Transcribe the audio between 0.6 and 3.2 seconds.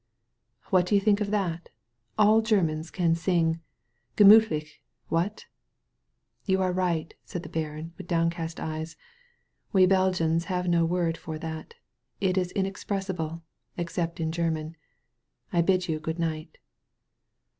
"What do you think of that? All Grermans can